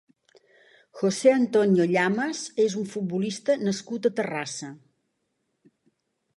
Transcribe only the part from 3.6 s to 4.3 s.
nascut a